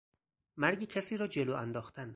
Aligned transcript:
مرگ 0.57 0.83
کسی 0.83 1.17
را 1.17 1.27
جلو 1.27 1.55
انداختن 1.55 2.09